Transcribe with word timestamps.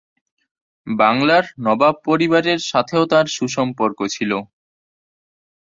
বাংলার 0.87 1.45
নবাব 1.65 1.95
পরিবারের 2.05 2.59
সাথেও 2.71 3.03
তার 3.11 3.25
সুসম্পর্ক 3.35 3.99
ছিল। 4.15 4.31